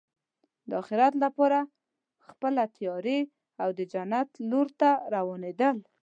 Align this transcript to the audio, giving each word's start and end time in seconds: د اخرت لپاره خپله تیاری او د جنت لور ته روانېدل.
د 0.69 0.71
اخرت 0.81 1.13
لپاره 1.23 1.59
خپله 2.25 2.63
تیاری 2.75 3.19
او 3.61 3.69
د 3.77 3.79
جنت 3.93 4.29
لور 4.49 4.67
ته 4.79 4.89
روانېدل. 5.15 5.77